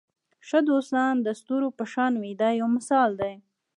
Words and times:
ښه 0.47 0.59
دوستان 0.69 1.13
د 1.21 1.27
ستورو 1.39 1.69
په 1.77 1.83
شان 1.93 2.13
وي 2.21 2.31
دا 2.41 2.49
یو 2.59 2.67
مثال 2.77 3.09
دی. 3.21 3.33